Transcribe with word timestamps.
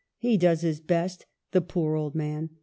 He 0.17 0.35
does 0.35 0.61
his 0.61 0.79
best— 0.81 1.27
the 1.51 1.61
poor 1.61 1.93
old 1.93 2.15
man 2.15 2.49